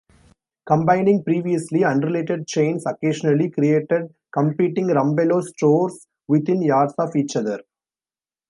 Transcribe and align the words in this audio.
Combining 0.65 1.23
previously 1.23 1.83
unrelated 1.83 2.47
chains 2.47 2.87
occasionally 2.87 3.51
created 3.51 4.11
competing 4.33 4.87
Rumbelows 4.87 5.49
stores 5.49 6.07
within 6.27 6.63
yards 6.63 6.95
of 6.97 7.15
each 7.15 7.35
other. 7.35 7.59